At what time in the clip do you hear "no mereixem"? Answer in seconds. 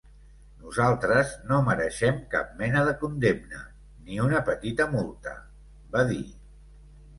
1.51-2.17